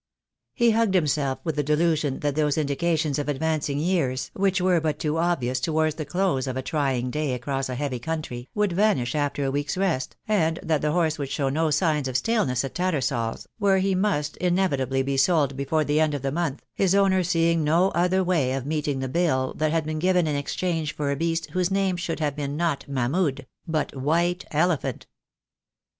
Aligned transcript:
He 0.55 0.71
hugged 0.71 0.95
himself 0.95 1.37
with 1.43 1.57
the 1.57 1.61
delusion 1.63 2.21
that 2.21 2.33
those 2.35 2.57
indica 2.57 2.97
tions 2.97 3.19
of 3.19 3.29
advancing 3.29 3.77
years 3.77 4.31
which 4.33 4.59
were 4.59 4.81
but 4.81 4.97
too 4.97 5.19
obvious 5.19 5.59
to 5.59 5.71
wards 5.71 5.93
the 5.93 6.05
close 6.05 6.47
of 6.47 6.57
a 6.57 6.63
trying 6.63 7.11
day 7.11 7.35
across 7.35 7.69
a 7.69 7.75
heavy 7.75 7.99
country, 7.99 8.49
would 8.55 8.73
vanish 8.73 9.13
after 9.13 9.45
a 9.45 9.51
week's 9.51 9.77
rest, 9.77 10.15
and 10.27 10.59
that 10.63 10.81
the 10.81 10.91
horse 10.93 11.19
would 11.19 11.29
show 11.29 11.49
no 11.49 11.69
signs 11.69 12.07
of 12.07 12.17
staleness 12.17 12.65
at 12.65 12.73
TattersalPs, 12.73 13.45
where 13.59 13.77
he 13.77 13.93
must 13.93 14.37
inevitably 14.37 15.03
be 15.03 15.17
sold 15.17 15.55
before 15.55 15.83
the 15.83 15.99
end 15.99 16.15
of 16.15 16.23
the 16.23 16.31
month, 16.31 16.65
his 16.73 16.95
owner 16.95 17.21
seeing 17.21 17.63
no 17.63 17.89
other 17.91 18.23
way 18.23 18.53
of 18.53 18.65
meeting 18.65 19.01
the 19.01 19.07
bill 19.07 19.23
that 19.23 19.31
O 19.31 19.33
THE 19.35 19.35
DAY 19.35 19.51
WILL 19.51 19.51
COME. 19.67 19.71
had 19.75 19.85
been 19.85 19.99
given 19.99 20.25
in 20.25 20.35
exchange 20.35 20.95
for 20.95 21.11
a 21.11 21.15
beast 21.15 21.51
whose 21.51 21.69
name 21.69 21.95
should 21.95 22.19
have 22.19 22.35
been 22.35 22.57
not 22.57 22.87
Mahmud, 22.89 23.45
but 23.67 23.95
White 23.95 24.45
Elephant. 24.49 25.05